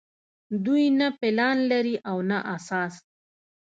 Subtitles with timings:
[0.63, 2.93] دوي نۀ پلان لري او نه احساس